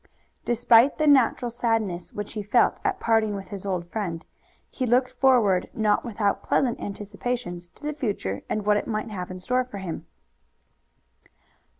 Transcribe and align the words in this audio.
Despite 0.45 0.97
the 0.97 1.05
natural 1.05 1.51
sadness 1.51 2.11
which 2.11 2.33
he 2.33 2.41
felt 2.41 2.79
at 2.83 2.99
parting 2.99 3.35
with 3.35 3.49
his 3.49 3.67
old 3.67 3.87
friend, 3.91 4.25
he 4.71 4.87
looked 4.87 5.11
forward 5.11 5.69
not 5.75 6.03
without 6.03 6.41
pleasant 6.41 6.81
anticipations 6.81 7.67
to 7.67 7.83
the 7.83 7.93
future 7.93 8.41
and 8.49 8.65
what 8.65 8.77
it 8.77 8.87
might 8.87 9.11
have 9.11 9.29
in 9.29 9.39
store 9.39 9.63
for 9.63 9.77
him. 9.77 10.07